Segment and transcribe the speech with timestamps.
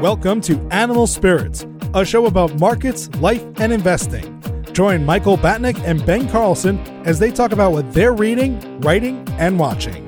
[0.00, 4.42] Welcome to Animal Spirits, a show about markets, life, and investing.
[4.74, 9.58] Join Michael Batnick and Ben Carlson as they talk about what they're reading, writing, and
[9.58, 10.04] watching.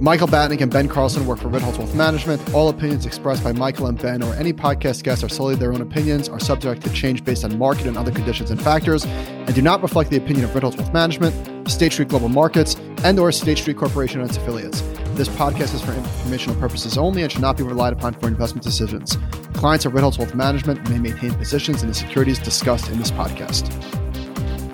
[0.00, 2.54] Michael Batnick and Ben Carlson work for Ritholtz Wealth Management.
[2.54, 5.80] All opinions expressed by Michael and Ben or any podcast guests are solely their own
[5.80, 9.60] opinions, are subject to change based on market and other conditions and factors, and do
[9.60, 13.58] not reflect the opinion of Ritholtz Wealth Management, State Street Global Markets, and or State
[13.58, 14.84] Street Corporation and its affiliates.
[15.18, 18.62] This podcast is for informational purposes only and should not be relied upon for investment
[18.62, 19.18] decisions.
[19.54, 23.68] Clients of Ritholtz Wealth Management may maintain positions in the securities discussed in this podcast.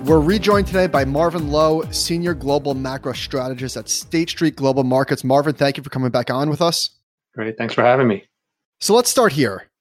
[0.05, 5.23] We're rejoined today by Marvin Loh, Senior Global Macro Strategist at State Street Global Markets.
[5.23, 6.91] Marvin, thank you for coming back on with us.
[7.33, 7.57] Great.
[7.57, 8.25] Thanks for having me.
[8.79, 9.71] So let's start here.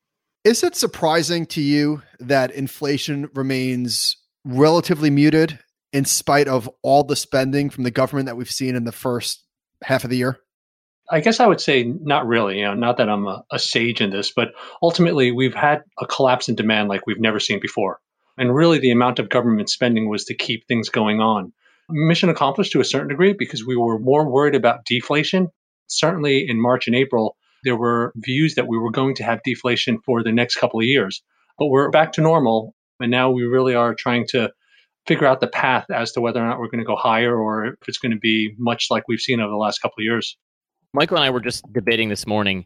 [0.44, 5.58] Is it surprising to you that inflation remains relatively muted
[5.92, 9.44] in spite of all the spending from the government that we've seen in the first
[9.82, 10.38] half of the year?
[11.10, 12.58] I guess I would say not really.
[12.58, 16.06] You know, not that I'm a, a sage in this, but ultimately we've had a
[16.06, 18.00] collapse in demand like we've never seen before.
[18.36, 21.52] And really, the amount of government spending was to keep things going on.
[21.90, 25.48] Mission accomplished to a certain degree because we were more worried about deflation.
[25.86, 29.98] Certainly in March and April, there were views that we were going to have deflation
[30.04, 31.22] for the next couple of years.
[31.58, 32.74] But we're back to normal.
[32.98, 34.50] And now we really are trying to
[35.06, 37.66] figure out the path as to whether or not we're going to go higher or
[37.66, 40.36] if it's going to be much like we've seen over the last couple of years.
[40.94, 42.64] Michael and I were just debating this morning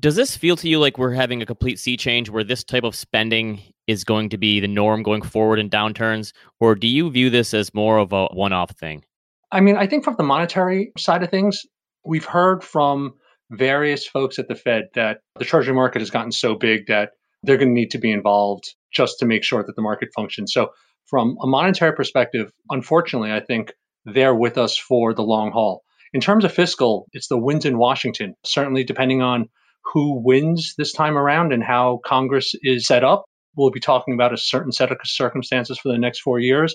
[0.00, 2.84] does this feel to you like we're having a complete sea change where this type
[2.84, 6.32] of spending is going to be the norm going forward in downturns?
[6.58, 9.04] Or do you view this as more of a one off thing?
[9.52, 11.62] I mean, I think from the monetary side of things,
[12.04, 13.14] we've heard from
[13.50, 17.10] various folks at the Fed that the treasury market has gotten so big that
[17.44, 20.52] they're going to need to be involved just to make sure that the market functions.
[20.52, 20.70] So,
[21.06, 23.74] from a monetary perspective, unfortunately, I think
[24.06, 25.83] they're with us for the long haul.
[26.14, 28.34] In terms of fiscal, it's the winds in Washington.
[28.44, 29.50] Certainly, depending on
[29.92, 33.24] who wins this time around and how Congress is set up.
[33.56, 36.74] We'll be talking about a certain set of circumstances for the next four years,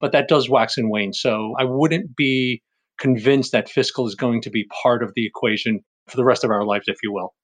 [0.00, 1.12] but that does wax and wane.
[1.12, 2.62] So I wouldn't be
[2.98, 6.50] convinced that fiscal is going to be part of the equation for the rest of
[6.50, 7.34] our lives, if you will.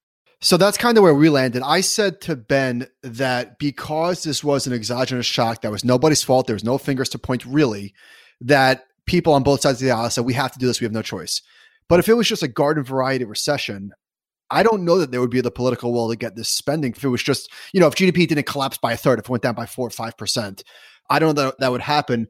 [0.41, 1.62] So that's kind of where we landed.
[1.62, 6.48] I said to Ben that because this was an exogenous shock, that was nobody's fault,
[6.48, 7.94] there was no fingers to point really,
[8.41, 10.86] that people on both sides of the aisle said, we have to do this, we
[10.86, 11.42] have no choice.
[11.86, 13.92] But if it was just a garden variety recession,
[14.50, 17.04] I don't know that there would be the political will to get this spending if
[17.04, 19.42] it was just, you know, if GDP didn't collapse by a third, if it went
[19.42, 20.64] down by four or five percent.
[21.10, 22.28] I don't know that that would happen.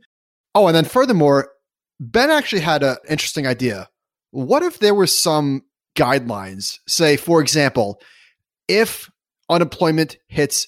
[0.57, 1.51] Oh, and then furthermore,
[2.01, 3.89] Ben actually had an interesting idea.
[4.33, 5.63] What if there were some
[5.97, 6.81] guidelines?
[6.89, 8.01] Say, for example,
[8.67, 9.09] if
[9.49, 10.67] unemployment hits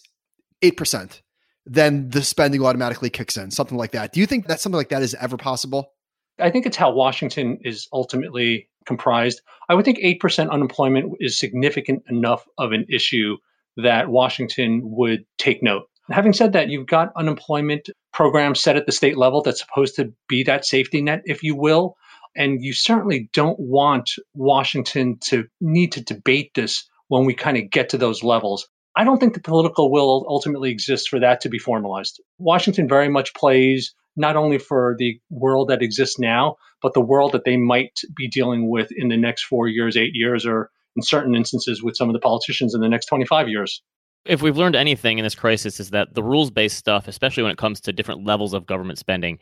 [0.62, 1.22] eight percent,
[1.66, 4.12] then the spending automatically kicks in, something like that.
[4.12, 5.93] Do you think that something like that is ever possible?
[6.40, 9.40] I think it's how Washington is ultimately comprised.
[9.68, 13.36] I would think 8% unemployment is significant enough of an issue
[13.76, 15.88] that Washington would take note.
[16.10, 20.12] Having said that, you've got unemployment programs set at the state level that's supposed to
[20.28, 21.96] be that safety net, if you will.
[22.36, 27.70] And you certainly don't want Washington to need to debate this when we kind of
[27.70, 28.68] get to those levels.
[28.96, 32.20] I don't think the political will ultimately exists for that to be formalized.
[32.38, 37.32] Washington very much plays not only for the world that exists now, but the world
[37.32, 41.02] that they might be dealing with in the next four years, eight years, or in
[41.02, 43.82] certain instances with some of the politicians in the next 25 years.
[44.24, 47.52] If we've learned anything in this crisis, is that the rules based stuff, especially when
[47.52, 49.38] it comes to different levels of government spending,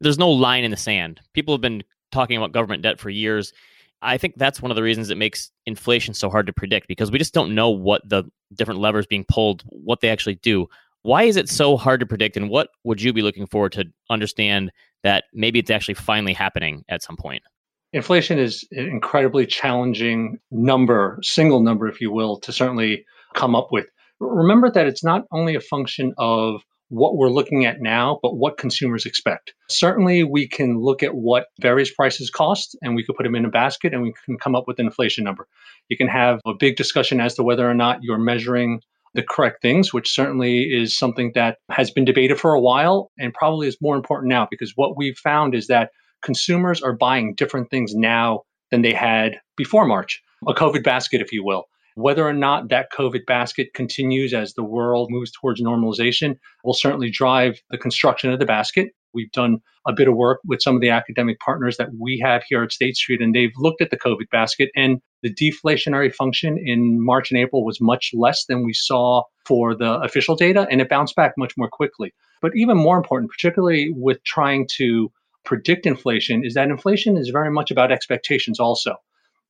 [0.00, 1.20] there's no line in the sand.
[1.34, 3.52] People have been talking about government debt for years.
[4.02, 7.10] I think that's one of the reasons it makes inflation so hard to predict because
[7.10, 8.24] we just don't know what the
[8.54, 10.66] different levers being pulled, what they actually do.
[11.04, 12.34] Why is it so hard to predict?
[12.34, 14.72] And what would you be looking for to understand
[15.02, 17.42] that maybe it's actually finally happening at some point?
[17.92, 23.04] Inflation is an incredibly challenging number, single number, if you will, to certainly
[23.34, 23.84] come up with.
[24.18, 28.56] Remember that it's not only a function of what we're looking at now, but what
[28.56, 29.52] consumers expect.
[29.68, 33.44] Certainly, we can look at what various prices cost and we could put them in
[33.44, 35.46] a basket and we can come up with an inflation number.
[35.90, 38.80] You can have a big discussion as to whether or not you're measuring
[39.14, 43.32] the correct things, which certainly is something that has been debated for a while and
[43.32, 45.90] probably is more important now because what we've found is that
[46.22, 51.32] consumers are buying different things now than they had before March, a COVID basket, if
[51.32, 51.64] you will.
[51.96, 57.08] Whether or not that COVID basket continues as the world moves towards normalization will certainly
[57.08, 58.88] drive the construction of the basket.
[59.12, 62.42] We've done a bit of work with some of the academic partners that we have
[62.48, 64.70] here at State Street, and they've looked at the COVID basket.
[64.74, 69.74] And the deflationary function in March and April was much less than we saw for
[69.74, 72.12] the official data, and it bounced back much more quickly.
[72.42, 75.10] But even more important, particularly with trying to
[75.44, 78.94] predict inflation, is that inflation is very much about expectations also.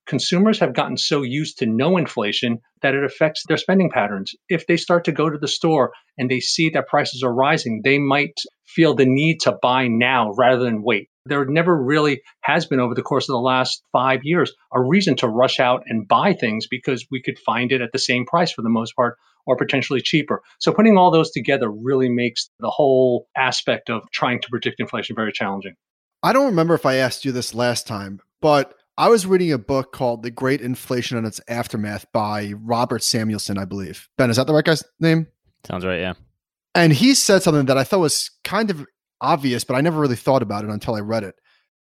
[0.06, 4.34] consumers have gotten so used to no inflation that it affects their spending patterns.
[4.48, 7.82] If they start to go to the store and they see that prices are rising,
[7.84, 11.08] they might feel the need to buy now rather than wait.
[11.26, 15.16] There never really has been over the course of the last five years a reason
[15.16, 18.52] to rush out and buy things because we could find it at the same price
[18.52, 19.16] for the most part
[19.46, 20.42] or potentially cheaper.
[20.58, 25.16] So putting all those together really makes the whole aspect of trying to predict inflation
[25.16, 25.74] very challenging.
[26.22, 29.58] I don't remember if I asked you this last time, but I was reading a
[29.58, 34.08] book called The Great Inflation and Its Aftermath by Robert Samuelson, I believe.
[34.16, 35.26] Ben, is that the right guy's name?
[35.66, 36.14] Sounds right, yeah.
[36.74, 38.86] And he said something that I thought was kind of
[39.24, 41.34] obvious, but I never really thought about it until I read it.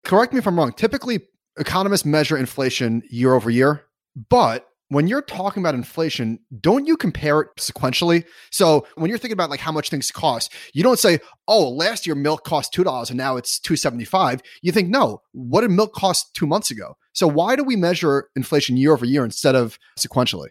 [0.04, 0.74] Correct me if I'm wrong.
[0.74, 1.22] Typically,
[1.58, 3.84] economists measure inflation year over year,
[4.30, 8.26] but when you're talking about inflation, don't you compare it sequentially?
[8.52, 12.06] So when you're thinking about like how much things cost, you don't say, "Oh, last
[12.06, 14.42] year milk cost two dollars and now it's two seventy five.
[14.62, 18.28] You think, "No, what did milk cost two months ago?" So why do we measure
[18.36, 20.50] inflation year over year instead of sequentially?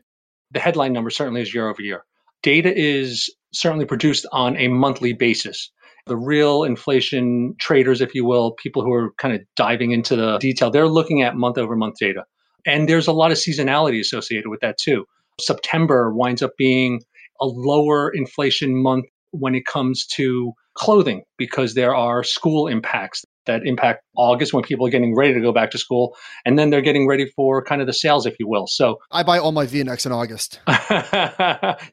[0.52, 2.04] The headline number certainly is year over year.
[2.42, 5.70] Data is certainly produced on a monthly basis.
[6.06, 10.38] The real inflation traders, if you will, people who are kind of diving into the
[10.38, 12.24] detail, they're looking at month over month data.
[12.66, 15.06] And there's a lot of seasonality associated with that too.
[15.40, 17.00] September winds up being
[17.40, 23.66] a lower inflation month when it comes to clothing because there are school impacts that
[23.66, 26.16] impact August when people are getting ready to go back to school.
[26.44, 28.66] And then they're getting ready for kind of the sales, if you will.
[28.66, 30.60] So I buy all my v necks in August.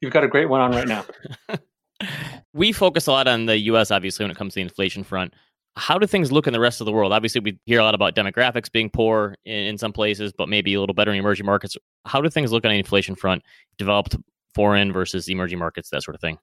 [0.01, 1.05] You've got a great one on right now.
[2.57, 5.33] we focus a lot on the US, obviously, when it comes to the inflation front.
[5.75, 7.13] How do things look in the rest of the world?
[7.13, 10.73] Obviously, we hear a lot about demographics being poor in, in some places, but maybe
[10.73, 11.77] a little better in emerging markets.
[12.05, 13.43] How do things look on the inflation front,
[13.77, 14.17] developed
[14.55, 16.39] foreign versus emerging markets, that sort of thing?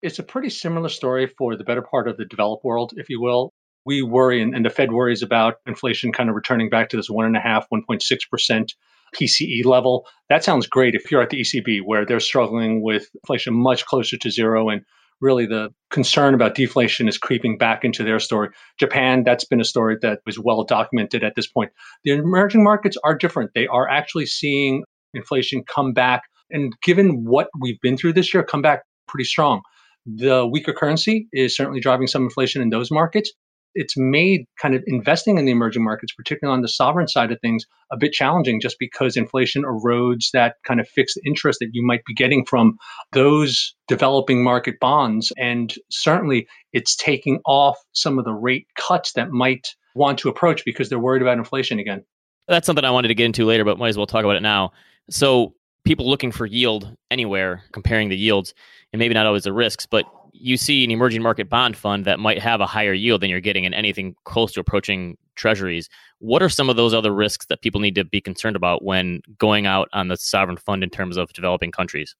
[0.00, 3.20] It's a pretty similar story for the better part of the developed world, if you
[3.20, 3.52] will.
[3.84, 7.10] We worry, and, and the Fed worries about inflation kind of returning back to this
[7.10, 8.68] one and a half, 1.6%
[9.14, 10.06] PCE level.
[10.30, 14.16] That sounds great if you're at the ECB, where they're struggling with inflation much closer
[14.16, 14.82] to zero and
[15.20, 18.48] really the concern about deflation is creeping back into their story.
[18.78, 21.70] Japan, that's been a story that was well documented at this point.
[22.04, 23.50] The emerging markets are different.
[23.54, 24.84] They are actually seeing
[25.14, 26.22] inflation come back.
[26.50, 29.62] And given what we've been through this year, come back pretty strong.
[30.06, 33.32] The weaker currency is certainly driving some inflation in those markets
[33.78, 37.40] it's made kind of investing in the emerging markets, particularly on the sovereign side of
[37.40, 41.86] things, a bit challenging just because inflation erodes that kind of fixed interest that you
[41.86, 42.76] might be getting from
[43.12, 45.32] those developing market bonds.
[45.38, 50.64] And certainly it's taking off some of the rate cuts that might want to approach
[50.64, 52.04] because they're worried about inflation again.
[52.48, 54.42] That's something I wanted to get into later, but might as well talk about it
[54.42, 54.72] now.
[55.08, 55.54] So,
[55.84, 58.52] people looking for yield anywhere, comparing the yields,
[58.92, 60.04] and maybe not always the risks, but
[60.40, 63.40] you see an emerging market bond fund that might have a higher yield than you're
[63.40, 65.88] getting in anything close to approaching treasuries.
[66.18, 69.20] What are some of those other risks that people need to be concerned about when
[69.38, 72.14] going out on the sovereign fund in terms of developing countries?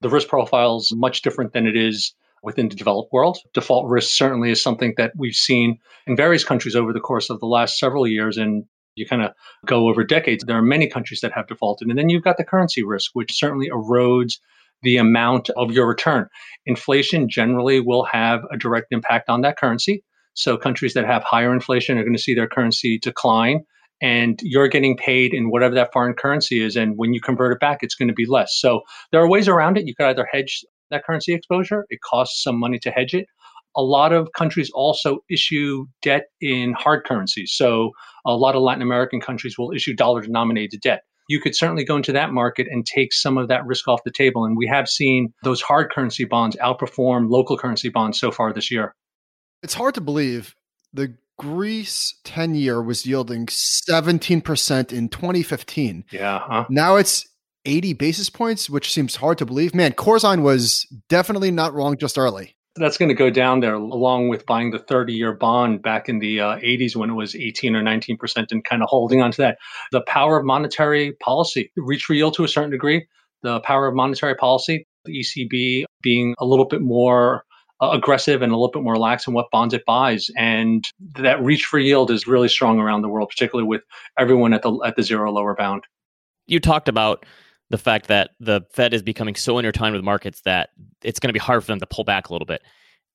[0.00, 3.38] The risk profile is much different than it is within the developed world.
[3.54, 7.40] Default risk certainly is something that we've seen in various countries over the course of
[7.40, 8.36] the last several years.
[8.36, 8.64] And
[8.96, 9.32] you kind of
[9.66, 10.44] go over decades.
[10.44, 11.88] There are many countries that have defaulted.
[11.88, 14.34] And then you've got the currency risk, which certainly erodes
[14.84, 16.28] the amount of your return.
[16.66, 20.04] Inflation generally will have a direct impact on that currency.
[20.34, 23.64] So countries that have higher inflation are going to see their currency decline
[24.00, 26.76] and you're getting paid in whatever that foreign currency is.
[26.76, 28.54] And when you convert it back, it's going to be less.
[28.56, 28.82] So
[29.12, 29.86] there are ways around it.
[29.86, 31.86] You could either hedge that currency exposure.
[31.88, 33.26] It costs some money to hedge it.
[33.76, 37.52] A lot of countries also issue debt in hard currencies.
[37.54, 37.90] So
[38.24, 41.96] a lot of Latin American countries will issue dollar denominated debt you could certainly go
[41.96, 44.44] into that market and take some of that risk off the table.
[44.44, 48.70] And we have seen those hard currency bonds outperform local currency bonds so far this
[48.70, 48.94] year.
[49.62, 50.54] It's hard to believe
[50.92, 56.04] the Greece 10 year was yielding 17% in 2015.
[56.12, 56.40] Yeah.
[56.40, 56.64] Huh?
[56.68, 57.26] Now it's
[57.64, 59.74] 80 basis points, which seems hard to believe.
[59.74, 64.28] Man, Corzine was definitely not wrong just early that's going to go down there along
[64.28, 67.76] with buying the 30 year bond back in the uh, 80s when it was 18
[67.76, 68.18] or 19%
[68.50, 69.58] and kind of holding on to that.
[69.92, 73.06] The power of monetary policy, reach for yield to a certain degree,
[73.42, 77.44] the power of monetary policy, the ECB being a little bit more
[77.80, 80.30] uh, aggressive and a little bit more lax in what bonds it buys.
[80.36, 80.84] And
[81.16, 83.82] that reach for yield is really strong around the world, particularly with
[84.18, 85.84] everyone at the, at the zero lower bound.
[86.46, 87.24] You talked about
[87.74, 90.70] the fact that the Fed is becoming so intertwined with markets that
[91.02, 92.62] it's going to be hard for them to pull back a little bit.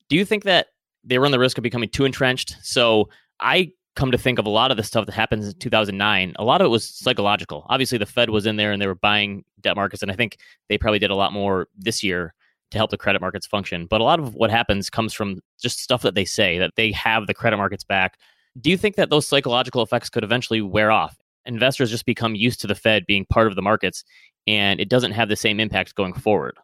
[0.10, 0.68] Do you think that
[1.06, 2.58] they run the risk of becoming too entrenched?
[2.62, 3.08] So
[3.40, 6.44] I come to think of a lot of the stuff that happens in 2009 a
[6.44, 9.44] lot of it was psychological obviously the fed was in there and they were buying
[9.60, 10.38] debt markets and i think
[10.70, 12.34] they probably did a lot more this year
[12.72, 15.80] to help the credit markets function but a lot of what happens comes from just
[15.80, 18.18] stuff that they say that they have the credit markets back
[18.62, 21.18] do you think that those psychological effects could eventually wear off
[21.50, 24.04] investors just become used to the Fed being part of the markets
[24.48, 26.58] and it doesn't have the same impact going forward.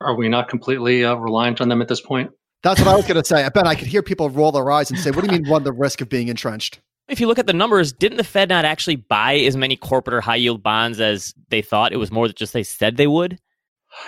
[0.00, 2.30] Are we not completely uh, reliant on them at this point?
[2.62, 3.44] That's what I was going to say.
[3.44, 5.50] I bet I could hear people roll their eyes and say, "What do you mean
[5.50, 8.48] run the risk of being entrenched?" If you look at the numbers, didn't the Fed
[8.48, 11.92] not actually buy as many corporate or high yield bonds as they thought?
[11.92, 13.38] It was more than just they said they would.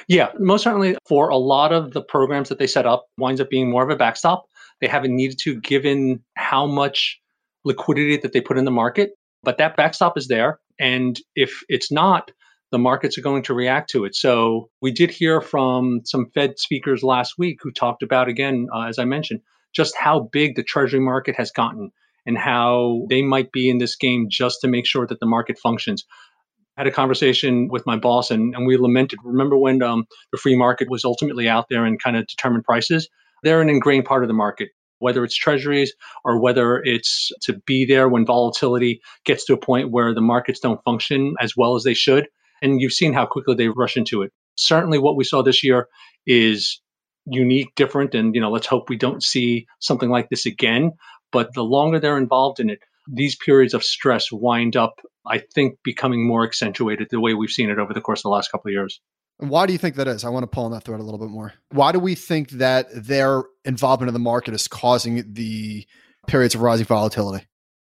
[0.08, 3.48] Yeah, most certainly for a lot of the programs that they set up winds up
[3.48, 4.44] being more of a backstop.
[4.80, 7.20] They haven't needed to given how much
[7.64, 9.12] liquidity that they put in the market,
[9.42, 10.61] but that backstop is there.
[10.78, 12.30] And if it's not,
[12.73, 14.14] the markets are going to react to it.
[14.14, 18.82] So we did hear from some Fed speakers last week who talked about, again, uh,
[18.82, 19.40] as I mentioned,
[19.75, 21.90] just how big the Treasury market has gotten
[22.26, 25.59] and how they might be in this game just to make sure that the market
[25.59, 26.04] functions.
[26.76, 29.18] I had a conversation with my boss and, and we lamented.
[29.25, 33.09] Remember when um, the free market was ultimately out there and kind of determined prices?
[33.42, 34.68] They're an ingrained part of the market
[35.00, 35.92] whether it's treasuries
[36.25, 40.61] or whether it's to be there when volatility gets to a point where the markets
[40.61, 42.28] don't function as well as they should.
[42.62, 44.33] And you've seen how quickly they rush into it.
[44.57, 45.88] Certainly, what we saw this year
[46.26, 46.80] is
[47.26, 50.92] unique, different, and you know, let's hope we don't see something like this again.
[51.33, 52.80] But the longer they're involved in it,
[53.11, 57.71] these periods of stress wind up, I think, becoming more accentuated the way we've seen
[57.71, 59.00] it over the course of the last couple of years.
[59.40, 60.25] Why do you think that is?
[60.25, 61.54] I want to pull on that thread a little bit more.
[61.70, 65.87] Why do we think that their involvement in the market is causing the
[66.26, 67.47] periods of rising volatility?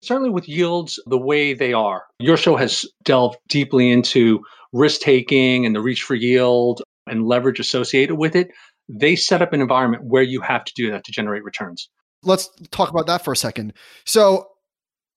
[0.02, 5.66] Certainly, with yields the way they are, your show has delved deeply into risk taking
[5.66, 8.48] and the reach for yield and leverage associated with it.
[8.88, 11.88] They set up an environment where you have to do that to generate returns.
[12.22, 13.74] Let's talk about that for a second.
[14.06, 14.46] So,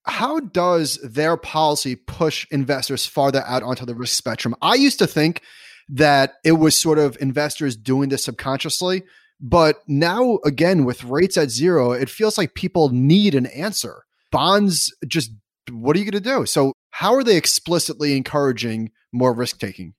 [0.06, 4.56] how does their policy push investors farther out onto the risk spectrum?
[4.62, 5.42] I used to think
[5.90, 9.04] that it was sort of investors doing this subconsciously.
[9.40, 14.04] But now, again, with rates at zero, it feels like people need an answer.
[14.32, 15.32] Bonds just,
[15.72, 16.46] what are you going to do?
[16.46, 19.94] So, how are they explicitly encouraging more risk taking?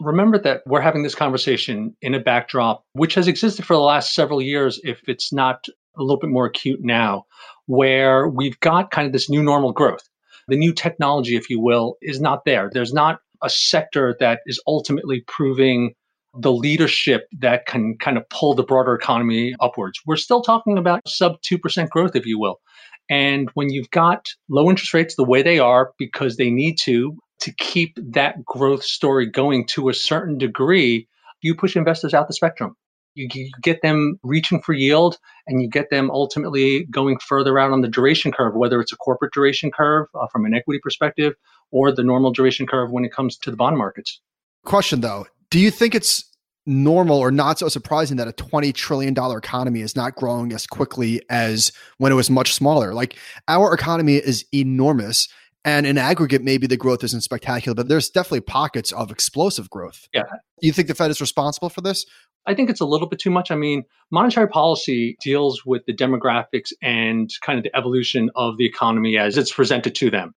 [0.00, 4.14] Remember that we're having this conversation in a backdrop which has existed for the last
[4.14, 5.66] several years, if it's not
[5.98, 7.26] a little bit more acute now,
[7.66, 10.08] where we've got kind of this new normal growth.
[10.48, 12.70] The new technology, if you will, is not there.
[12.72, 15.94] There's not a sector that is ultimately proving
[16.38, 20.00] the leadership that can kind of pull the broader economy upwards.
[20.06, 22.60] We're still talking about sub 2% growth, if you will.
[23.08, 27.18] And when you've got low interest rates the way they are, because they need to,
[27.40, 31.08] to keep that growth story going to a certain degree,
[31.42, 32.76] you push investors out the spectrum.
[33.14, 37.72] You, you get them reaching for yield and you get them ultimately going further out
[37.72, 41.34] on the duration curve, whether it's a corporate duration curve uh, from an equity perspective
[41.70, 44.20] or the normal duration curve when it comes to the bond markets.
[44.64, 46.24] Question though, do you think it's
[46.66, 51.20] normal or not so surprising that a $20 trillion economy is not growing as quickly
[51.28, 52.94] as when it was much smaller?
[52.94, 53.16] Like
[53.48, 55.28] our economy is enormous.
[55.64, 60.08] And in aggregate, maybe the growth isn't spectacular, but there's definitely pockets of explosive growth.
[60.14, 60.22] Yeah.
[60.62, 62.06] You think the Fed is responsible for this?
[62.46, 63.50] I think it's a little bit too much.
[63.50, 68.64] I mean, monetary policy deals with the demographics and kind of the evolution of the
[68.64, 70.32] economy as it's presented to them.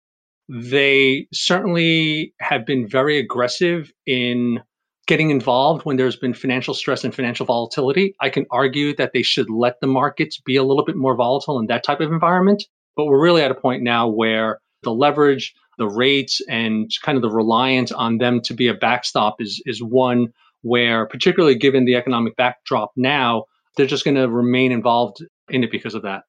[0.50, 4.60] They certainly have been very aggressive in
[5.08, 8.13] getting involved when there's been financial stress and financial volatility.
[8.20, 11.60] I can argue that they should let the markets be a little bit more volatile
[11.60, 12.65] in that type of environment.
[12.98, 17.22] But we're really at a point now where the leverage, the rates, and kind of
[17.22, 21.96] the reliance on them to be a backstop is, is one where, particularly given the
[21.96, 25.18] economic backdrop now, they're just going to remain involved
[25.50, 26.24] in it because of that.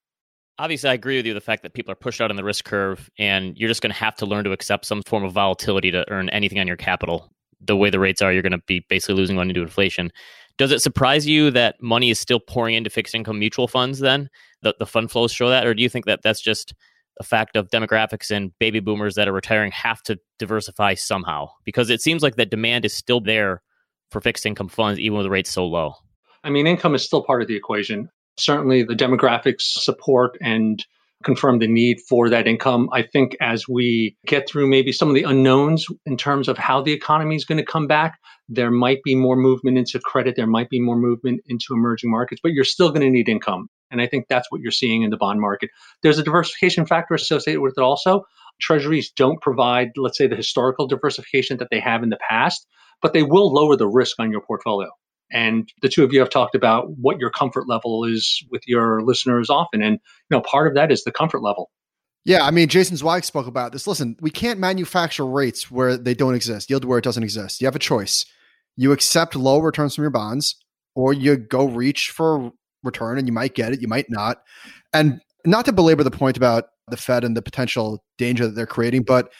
[0.59, 2.65] Obviously i agree with you the fact that people are pushed out on the risk
[2.65, 5.91] curve and you're just going to have to learn to accept some form of volatility
[5.91, 7.29] to earn anything on your capital.
[7.61, 10.13] The way the rates are you're going to be basically losing money to inflation.
[10.57, 14.29] Does it surprise you that money is still pouring into fixed income mutual funds then?
[14.63, 16.73] The, the fund flows show that or do you think that that's just
[17.23, 22.01] fact of demographics and baby boomers that are retiring have to diversify somehow because it
[22.03, 23.63] seems like that demand is still there
[24.11, 25.95] for fixed income funds even with the rates so low
[26.43, 30.85] I mean, income is still part of the equation certainly the demographics support and
[31.25, 32.89] confirm the need for that income.
[32.93, 36.83] I think as we get through maybe some of the unknowns in terms of how
[36.83, 38.19] the economy is going to come back,
[38.49, 42.41] there might be more movement into credit, there might be more movement into emerging markets,
[42.43, 43.69] but you're still going to need income.
[43.95, 45.71] And I think that's what you're seeing in the bond market.
[46.03, 48.25] There's a diversification factor associated with it also.
[48.61, 52.67] Treasuries don't provide, let's say, the historical diversification that they have in the past,
[53.01, 54.91] but they will lower the risk on your portfolio.
[55.33, 59.03] And the two of you have talked about what your comfort level is with your
[59.03, 59.81] listeners often.
[59.81, 61.71] And, you know, part of that is the comfort level.
[62.25, 63.87] Yeah, I mean, Jason Zweig spoke about this.
[63.87, 67.61] Listen, we can't manufacture rates where they don't exist, yield where it doesn't exist.
[67.61, 68.25] You have a choice.
[68.77, 70.57] You accept low returns from your bonds,
[70.95, 72.53] or you go reach for
[72.85, 74.43] return and you might get it, you might not.
[74.93, 78.67] And not to belabor the point about the Fed and the potential danger that they're
[78.67, 79.33] creating, but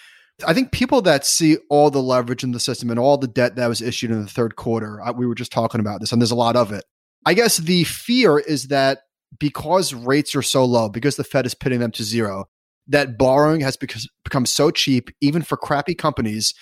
[0.47, 3.57] I think people that see all the leverage in the system and all the debt
[3.57, 6.21] that was issued in the third quarter, uh, we were just talking about this, and
[6.21, 6.85] there's a lot of it.
[7.25, 9.01] I guess the fear is that
[9.39, 12.47] because rates are so low, because the Fed is pitting them to zero,
[12.89, 16.53] that borrowing has become so cheap, even for crappy companies.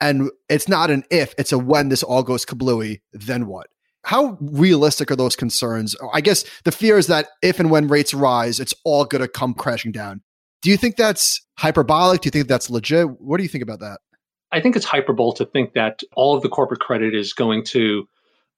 [0.00, 3.68] And it's not an if, it's a when this all goes kablooey, then what?
[4.06, 5.96] How realistic are those concerns?
[6.12, 9.26] I guess the fear is that if and when rates rise, it's all going to
[9.26, 10.22] come crashing down.
[10.62, 12.20] Do you think that's hyperbolic?
[12.20, 13.20] Do you think that's legit?
[13.20, 13.98] What do you think about that?
[14.52, 18.08] I think it's hyperbole to think that all of the corporate credit is going to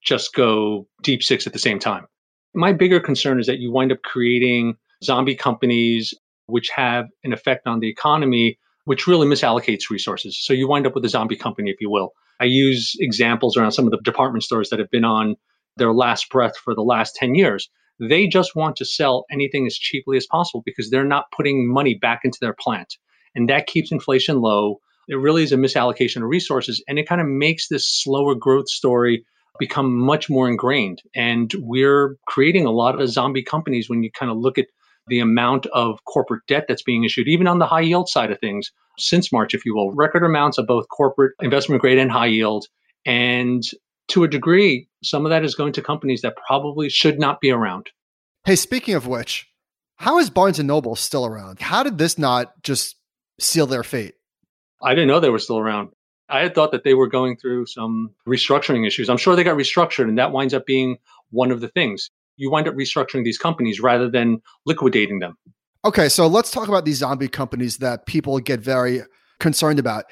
[0.05, 2.07] just go deep six at the same time.
[2.53, 6.13] My bigger concern is that you wind up creating zombie companies
[6.45, 10.43] which have an effect on the economy, which really misallocates resources.
[10.43, 12.15] So you wind up with a zombie company, if you will.
[12.41, 15.37] I use examples around some of the department stores that have been on
[15.77, 17.69] their last breath for the last 10 years.
[18.01, 21.99] They just want to sell anything as cheaply as possible because they're not putting money
[22.01, 22.95] back into their plant.
[23.35, 24.79] And that keeps inflation low.
[25.07, 26.83] It really is a misallocation of resources.
[26.89, 29.23] And it kind of makes this slower growth story
[29.59, 31.03] become much more ingrained.
[31.15, 34.65] And we're creating a lot of zombie companies when you kind of look at
[35.09, 38.39] the amount of corporate debt that's being issued, even on the high yield side of
[38.39, 42.27] things, since March, if you will, record amounts of both corporate investment grade and high
[42.27, 42.67] yield.
[43.07, 43.63] And
[44.09, 47.51] to a degree, some of that is going to companies that probably should not be
[47.51, 47.91] around.
[48.45, 49.47] Hey, speaking of which,
[49.97, 51.61] how is Barnes and Noble still around?
[51.61, 52.97] How did this not just
[53.39, 54.15] seal their fate?
[54.83, 55.91] I didn't know they were still around.
[56.29, 59.09] I had thought that they were going through some restructuring issues.
[59.09, 60.99] I'm sure they got restructured, and that winds up being
[61.31, 62.11] one of the things.
[62.39, 65.37] You wind up restructuring these companies rather than liquidating them.
[65.85, 69.03] Okay, so let's talk about these zombie companies that people get very
[69.39, 70.05] concerned about.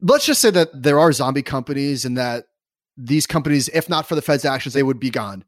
[0.00, 2.46] Let's just say that there are zombie companies and that
[2.96, 5.44] these companies, if not for the Fed's actions, they would be gone.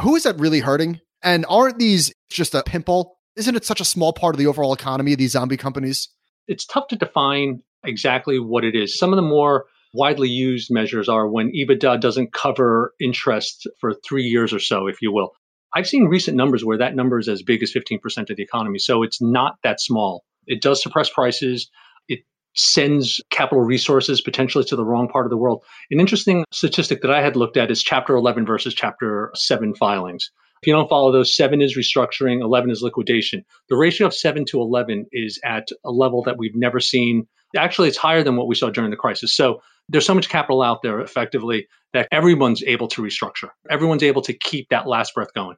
[0.00, 1.00] Who is that really hurting?
[1.22, 3.18] And aren't these just a pimple?
[3.36, 6.08] Isn't it such a small part of the overall economy, these zombie companies?
[6.46, 8.98] It's tough to define exactly what it is.
[8.98, 14.24] Some of the more widely used measures are when EBITDA doesn't cover interest for three
[14.24, 15.32] years or so, if you will.
[15.74, 18.78] I've seen recent numbers where that number is as big as 15% of the economy.
[18.78, 20.24] So it's not that small.
[20.46, 21.68] It does suppress prices.
[22.08, 22.20] It
[22.54, 25.64] sends capital resources potentially to the wrong part of the world.
[25.90, 30.30] An interesting statistic that I had looked at is Chapter 11 versus Chapter 7 filings.
[30.62, 33.44] If you don't follow those, 7 is restructuring, 11 is liquidation.
[33.68, 37.88] The ratio of 7 to 11 is at a level that we've never seen Actually,
[37.88, 39.34] it's higher than what we saw during the crisis.
[39.34, 43.50] So there's so much capital out there effectively that everyone's able to restructure.
[43.70, 45.56] Everyone's able to keep that last breath going.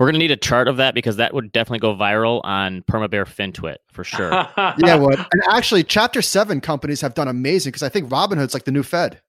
[0.00, 2.82] We're going to need a chart of that because that would definitely go viral on
[2.90, 4.30] Permabear FinTwit for sure.
[4.78, 5.18] yeah, would.
[5.18, 8.82] And actually, Chapter 7 companies have done amazing because I think Robinhood's like the new
[8.82, 9.20] Fed.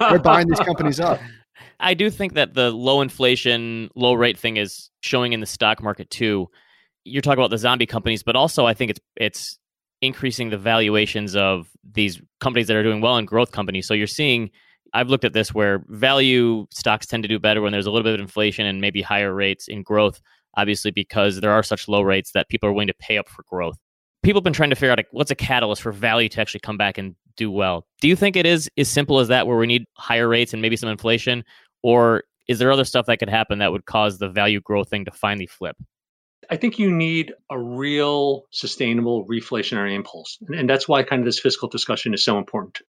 [0.00, 1.20] They're buying these companies up.
[1.80, 5.82] I do think that the low inflation, low rate thing is showing in the stock
[5.82, 6.48] market too.
[7.04, 9.58] You're talking about the zombie companies, but also I think it's it's
[10.00, 13.86] increasing the valuations of these companies that are doing well and growth companies.
[13.86, 14.50] So you're seeing
[14.92, 18.04] I've looked at this where value stocks tend to do better when there's a little
[18.04, 20.20] bit of inflation and maybe higher rates in growth,
[20.56, 23.44] obviously because there are such low rates that people are willing to pay up for
[23.48, 23.78] growth.
[24.22, 26.76] People have been trying to figure out what's a catalyst for value to actually come
[26.76, 27.86] back and do well.
[28.00, 30.62] Do you think it is as simple as that where we need higher rates and
[30.62, 31.44] maybe some inflation
[31.82, 35.04] or is there other stuff that could happen that would cause the value growth thing
[35.04, 35.76] to finally flip?
[36.50, 40.38] I think you need a real sustainable reflationary impulse.
[40.48, 42.80] And, that's why kind of this fiscal discussion is so important.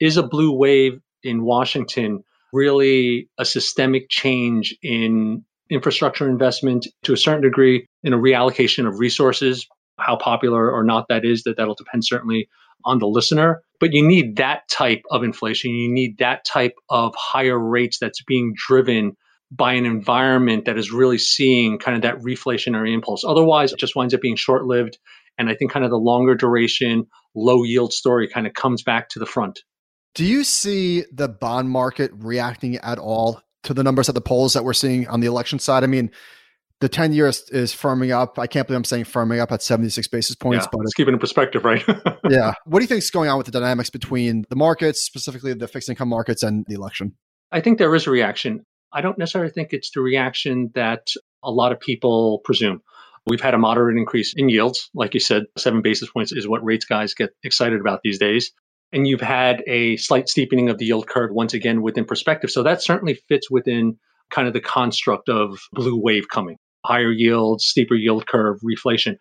[0.00, 7.16] Is a blue wave in Washington really a systemic change in infrastructure investment to a
[7.16, 9.66] certain degree in a reallocation of resources?
[9.98, 12.48] How popular or not that is, that that'll depend certainly
[12.84, 13.62] on the listener.
[13.80, 15.72] But you need that type of inflation.
[15.72, 19.16] You need that type of higher rates that's being driven
[19.50, 23.24] by an environment that is really seeing kind of that reflationary impulse.
[23.24, 24.98] Otherwise, it just winds up being short lived.
[25.38, 29.08] And I think kind of the longer duration, low yield story kind of comes back
[29.10, 29.60] to the front.
[30.14, 34.52] Do you see the bond market reacting at all to the numbers at the polls
[34.52, 35.82] that we're seeing on the election side?
[35.82, 36.10] I mean,
[36.80, 38.38] the 10 years is firming up.
[38.38, 41.14] I can't believe I'm saying firming up at 76 basis points, yeah, but it's keeping
[41.14, 41.82] in perspective, right?
[42.30, 42.54] yeah.
[42.64, 45.66] What do you think is going on with the dynamics between the markets, specifically the
[45.66, 47.14] fixed income markets and the election?
[47.50, 48.64] I think there is a reaction.
[48.92, 51.08] I don't necessarily think it's the reaction that
[51.42, 52.82] a lot of people presume.
[53.26, 54.90] We've had a moderate increase in yields.
[54.94, 58.52] Like you said, seven basis points is what rates guys get excited about these days.
[58.94, 62.50] And you've had a slight steepening of the yield curve once again within perspective.
[62.50, 63.98] So that certainly fits within
[64.30, 69.16] kind of the construct of blue wave coming higher yields, steeper yield curve, reflation.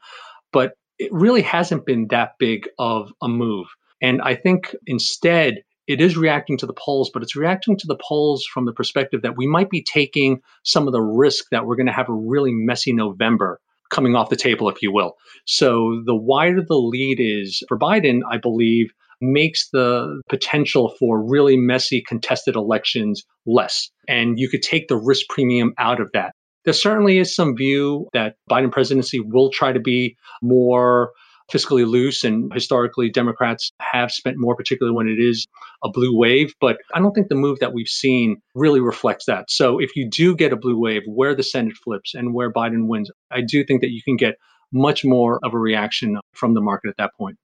[0.52, 3.68] But it really hasn't been that big of a move.
[4.02, 7.98] And I think instead, it is reacting to the polls, but it's reacting to the
[7.98, 11.76] polls from the perspective that we might be taking some of the risk that we're
[11.76, 13.60] going to have a really messy November
[13.90, 15.16] coming off the table, if you will.
[15.46, 21.58] So the wider the lead is for Biden, I believe makes the potential for really
[21.58, 23.90] messy contested elections less.
[24.08, 26.34] And you could take the risk premium out of that.
[26.66, 31.12] There certainly is some view that Biden presidency will try to be more
[31.52, 35.46] fiscally loose and historically Democrats have spent more, particularly when it is
[35.84, 36.54] a blue wave.
[36.62, 39.52] But I don't think the move that we've seen really reflects that.
[39.52, 42.88] So if you do get a blue wave where the Senate flips and where Biden
[42.88, 44.36] wins, I do think that you can get
[44.72, 47.38] much more of a reaction from the market at that point.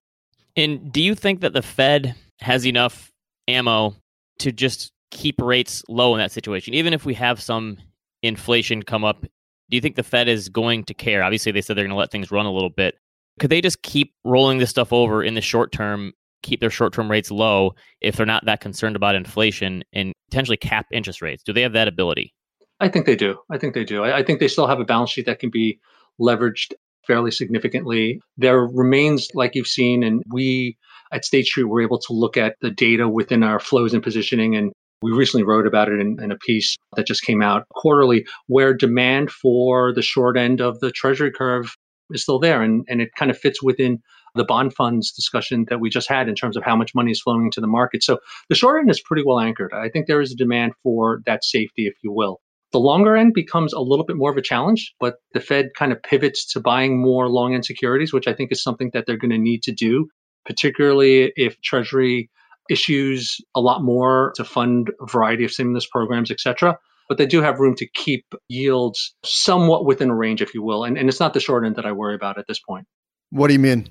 [0.55, 3.11] And do you think that the Fed has enough
[3.47, 3.95] ammo
[4.39, 6.73] to just keep rates low in that situation?
[6.73, 7.77] Even if we have some
[8.21, 11.23] inflation come up, do you think the Fed is going to care?
[11.23, 12.95] Obviously, they said they're going to let things run a little bit.
[13.39, 16.93] Could they just keep rolling this stuff over in the short term, keep their short
[16.93, 21.43] term rates low if they're not that concerned about inflation and potentially cap interest rates?
[21.43, 22.33] Do they have that ability?
[22.79, 23.37] I think they do.
[23.51, 24.03] I think they do.
[24.03, 25.79] I, I think they still have a balance sheet that can be
[26.19, 26.73] leveraged
[27.09, 28.21] fairly significantly.
[28.37, 30.77] There remains, like you've seen, and we
[31.11, 34.55] at State Street were able to look at the data within our flows and positioning.
[34.55, 38.27] And we recently wrote about it in, in, a piece that just came out quarterly,
[38.45, 41.73] where demand for the short end of the treasury curve
[42.11, 42.61] is still there.
[42.61, 43.97] And, and it kind of fits within
[44.35, 47.21] the bond funds discussion that we just had in terms of how much money is
[47.21, 48.03] flowing into the market.
[48.03, 48.19] So
[48.49, 49.73] the short end is pretty well anchored.
[49.73, 52.39] I think there is a demand for that safety, if you will.
[52.71, 55.91] The longer end becomes a little bit more of a challenge, but the Fed kind
[55.91, 59.17] of pivots to buying more long end securities, which I think is something that they're
[59.17, 60.07] going to need to do,
[60.45, 62.29] particularly if Treasury
[62.69, 66.77] issues a lot more to fund a variety of stimulus programs, et cetera
[67.09, 70.83] but they do have room to keep yields somewhat within a range, if you will.
[70.83, 72.85] And, and it's not the short end that I worry about at this point.
[73.31, 73.89] What do you mean?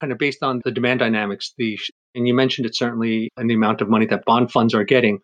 [0.00, 1.78] Kind of based on the demand dynamics, the
[2.14, 5.18] and you mentioned it certainly in the amount of money that bond funds are getting.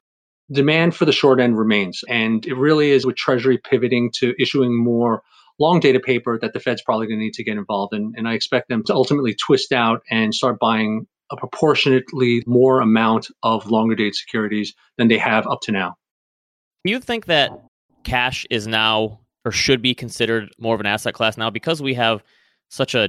[0.53, 2.03] Demand for the short end remains.
[2.09, 5.23] And it really is with Treasury pivoting to issuing more
[5.59, 8.13] long dated paper that the Fed's probably going to need to get involved in.
[8.17, 13.29] And I expect them to ultimately twist out and start buying a proportionately more amount
[13.43, 15.97] of longer dated securities than they have up to now.
[16.85, 17.51] Do you think that
[18.05, 21.95] cash is now or should be considered more of an asset class now because we
[21.95, 22.23] have
[22.69, 23.09] such a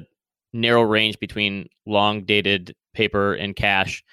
[0.54, 4.04] narrow range between long dated paper and cash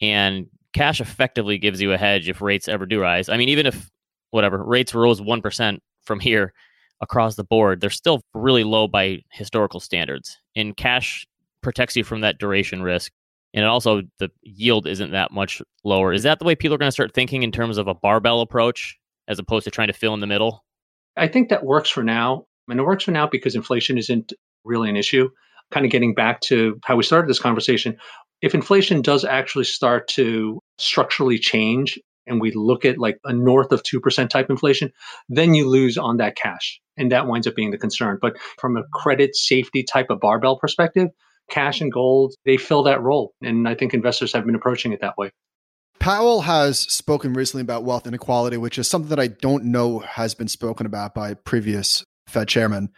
[0.00, 3.28] and cash effectively gives you a hedge if rates ever do rise.
[3.28, 3.90] I mean even if
[4.30, 6.52] whatever rates rose 1% from here
[7.00, 10.36] across the board, they're still really low by historical standards.
[10.54, 11.26] And cash
[11.62, 13.10] protects you from that duration risk
[13.54, 16.12] and also the yield isn't that much lower.
[16.12, 18.42] Is that the way people are going to start thinking in terms of a barbell
[18.42, 20.62] approach as opposed to trying to fill in the middle?
[21.16, 22.44] I think that works for now.
[22.68, 24.34] And it works for now because inflation isn't
[24.64, 25.30] really an issue.
[25.70, 27.96] Kind of getting back to how we started this conversation,
[28.42, 33.72] if inflation does actually start to structurally change and we look at like a north
[33.72, 34.92] of 2% type inflation,
[35.28, 36.80] then you lose on that cash.
[36.96, 38.18] And that winds up being the concern.
[38.20, 41.08] But from a credit safety type of barbell perspective,
[41.50, 43.34] cash and gold, they fill that role.
[43.42, 45.30] And I think investors have been approaching it that way.
[45.98, 50.34] Powell has spoken recently about wealth inequality, which is something that I don't know has
[50.34, 52.90] been spoken about by previous Fed chairman.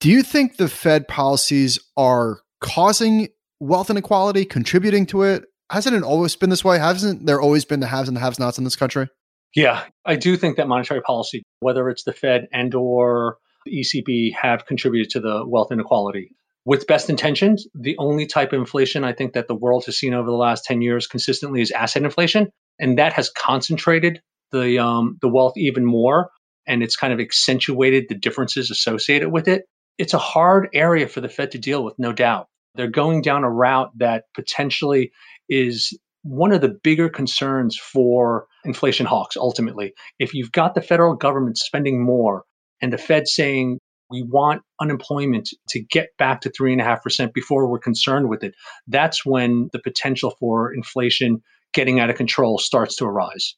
[0.00, 3.28] Do you think the Fed policies are causing
[3.60, 5.44] wealth inequality, contributing to it?
[5.70, 6.78] Hasn't it always been this way?
[6.78, 9.08] Hasn't there always been the haves and the have nots in this country?
[9.54, 14.34] Yeah, I do think that monetary policy, whether it's the Fed and or the ECB,
[14.34, 16.30] have contributed to the wealth inequality
[16.66, 20.12] with best intentions, the only type of inflation I think that the world has seen
[20.12, 22.48] over the last 10 years consistently is asset inflation.
[22.80, 26.30] And that has concentrated the, um, the wealth even more.
[26.66, 29.62] And it's kind of accentuated the differences associated with it.
[29.96, 32.48] It's a hard area for the Fed to deal with, no doubt.
[32.74, 35.12] They're going down a route that potentially
[35.48, 39.92] is one of the bigger concerns for inflation hawks ultimately.
[40.18, 42.44] If you've got the federal government spending more
[42.82, 43.78] and the Fed saying
[44.10, 48.54] we want unemployment to get back to 3.5% before we're concerned with it.
[48.86, 53.54] That's when the potential for inflation getting out of control starts to arise.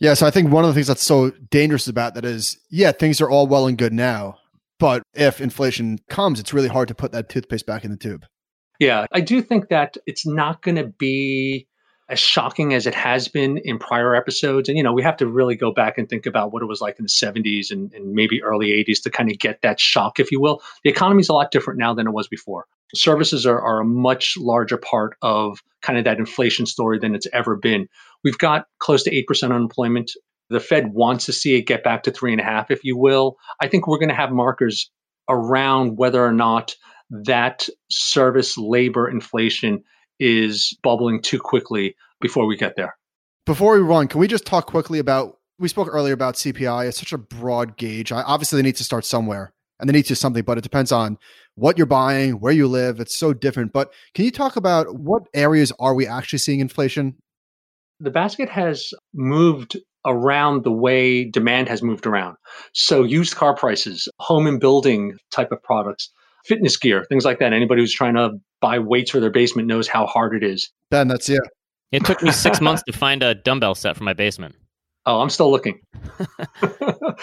[0.00, 2.92] Yeah, so I think one of the things that's so dangerous about that is, yeah,
[2.92, 4.38] things are all well and good now,
[4.78, 8.24] but if inflation comes, it's really hard to put that toothpaste back in the tube.
[8.78, 11.66] Yeah, I do think that it's not going to be
[12.08, 14.68] as shocking as it has been in prior episodes.
[14.68, 16.80] And, you know, we have to really go back and think about what it was
[16.80, 20.18] like in the 70s and, and maybe early 80s to kind of get that shock,
[20.18, 20.62] if you will.
[20.84, 22.66] The economy is a lot different now than it was before.
[22.94, 27.26] Services are, are a much larger part of kind of that inflation story than it's
[27.34, 27.86] ever been.
[28.24, 30.12] We've got close to 8% unemployment.
[30.48, 32.96] The Fed wants to see it get back to three and a half, if you
[32.96, 33.36] will.
[33.60, 34.90] I think we're going to have markers
[35.28, 36.74] around whether or not
[37.10, 39.82] that service labor inflation
[40.20, 42.96] is bubbling too quickly before we get there.
[43.46, 45.38] Before we run, can we just talk quickly about?
[45.58, 46.88] We spoke earlier about CPI.
[46.88, 48.12] It's such a broad gauge.
[48.12, 49.52] Obviously, they need to start somewhere.
[49.80, 51.18] and they need to something, but it depends on
[51.54, 53.00] what you're buying, where you live.
[53.00, 53.72] It's so different.
[53.72, 57.16] But can you talk about what areas are we actually seeing inflation?
[58.00, 62.36] The basket has moved around the way demand has moved around.
[62.72, 66.10] So used car prices, home and building type of products,
[66.48, 67.52] fitness gear, things like that.
[67.52, 68.30] Anybody who's trying to
[68.60, 70.70] buy weights for their basement knows how hard it is.
[70.90, 71.38] Ben, that's yeah.
[71.92, 74.54] It took me six months to find a dumbbell set for my basement.
[75.06, 75.80] Oh, I'm still looking.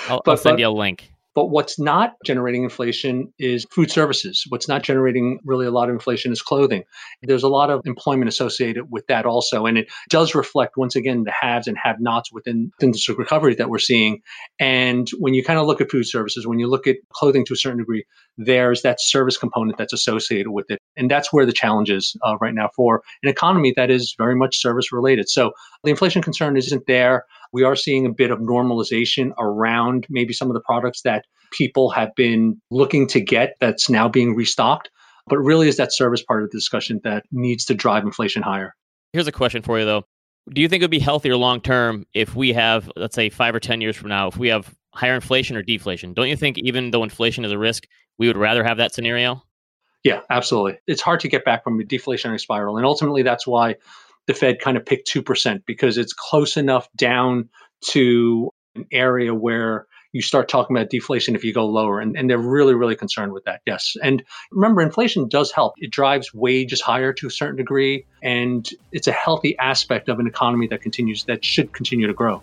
[0.08, 1.12] I'll, but, I'll send but, you a link.
[1.36, 4.46] But what's not generating inflation is food services.
[4.50, 6.84] What's not generating really a lot of inflation is clothing.
[7.22, 9.66] There's a lot of employment associated with that also.
[9.66, 13.54] And it does reflect, once again, the haves and have nots within, within the recovery
[13.56, 14.22] that we're seeing.
[14.60, 17.54] And when you kind of look at food services, when you look at clothing to
[17.54, 18.06] a certain degree,
[18.38, 20.80] there's that service component that's associated with it.
[20.96, 24.36] And that's where the challenge is uh, right now for an economy that is very
[24.36, 25.30] much service related.
[25.30, 25.52] So
[25.84, 27.26] the inflation concern isn't there.
[27.56, 31.90] We are seeing a bit of normalization around maybe some of the products that people
[31.92, 34.90] have been looking to get that's now being restocked.
[35.28, 38.76] But really is that service part of the discussion that needs to drive inflation higher.
[39.14, 40.04] Here's a question for you though.
[40.52, 43.56] Do you think it would be healthier long term if we have, let's say, five
[43.56, 46.14] or 10 years from now, if we have higher inflation or deflation?
[46.14, 47.88] Don't you think, even though inflation is a risk,
[48.20, 49.42] we would rather have that scenario?
[50.04, 50.78] Yeah, absolutely.
[50.88, 52.76] It's hard to get back from a deflationary spiral.
[52.76, 53.76] And ultimately, that's why
[54.28, 57.50] the Fed kind of picked 2% because it's close enough down
[57.90, 62.00] to an area where you start talking about deflation if you go lower.
[62.00, 63.60] And, and they're really, really concerned with that.
[63.66, 63.96] Yes.
[64.02, 65.74] And remember, inflation does help.
[65.78, 68.06] It drives wages higher to a certain degree.
[68.24, 72.42] And it's a healthy aspect of an economy that continues, that should continue to grow.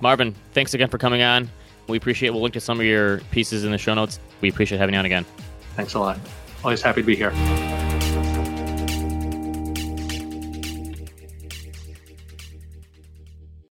[0.00, 1.50] Marvin, thanks again for coming on.
[1.88, 2.30] We appreciate.
[2.30, 4.20] We'll link to some of your pieces in the show notes.
[4.40, 5.26] We appreciate having you on again.
[5.74, 6.18] Thanks a lot.
[6.62, 7.32] Always happy to be here.